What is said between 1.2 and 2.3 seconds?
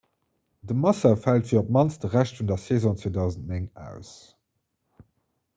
fält fir op d'mannst de